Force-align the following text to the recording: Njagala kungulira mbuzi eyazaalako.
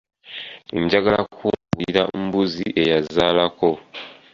Njagala 0.81 1.19
kungulira 1.33 2.03
mbuzi 2.23 2.65
eyazaalako. 2.81 3.69